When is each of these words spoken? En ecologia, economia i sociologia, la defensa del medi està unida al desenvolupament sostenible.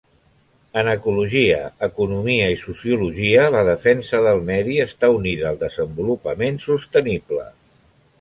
En 0.81 0.87
ecologia, 0.91 1.57
economia 1.87 2.47
i 2.53 2.55
sociologia, 2.61 3.43
la 3.57 3.61
defensa 3.67 4.23
del 4.29 4.41
medi 4.47 4.79
està 4.87 5.11
unida 5.19 5.47
al 5.51 5.61
desenvolupament 5.65 6.59
sostenible. 6.65 7.45